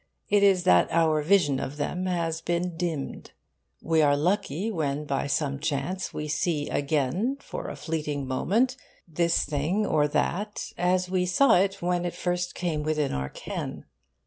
[0.29, 3.33] It is that our vision of them has been dimmed.
[3.83, 8.75] We are lucky when by some chance we see again, for a fleeting moment,
[9.07, 13.85] this thing or that as we saw it when it first came within our ken.